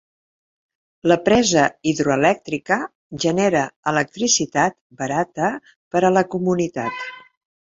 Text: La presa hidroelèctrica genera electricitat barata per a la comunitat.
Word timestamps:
La 1.11 1.17
presa 1.27 1.65
hidroelèctrica 1.91 2.77
genera 3.25 3.61
electricitat 3.93 4.79
barata 5.03 5.51
per 5.93 6.03
a 6.07 6.13
la 6.19 6.25
comunitat. 6.37 7.07